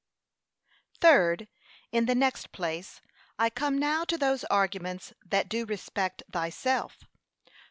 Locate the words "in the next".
1.91-2.51